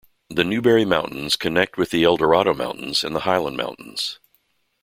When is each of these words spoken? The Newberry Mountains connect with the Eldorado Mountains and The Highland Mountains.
The 0.31 0.43
Newberry 0.43 0.83
Mountains 0.83 1.35
connect 1.35 1.77
with 1.77 1.91
the 1.91 2.05
Eldorado 2.05 2.55
Mountains 2.55 3.03
and 3.03 3.15
The 3.15 3.19
Highland 3.19 3.55
Mountains. 3.55 4.17